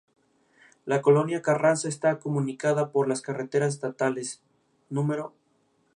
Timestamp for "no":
4.89-5.31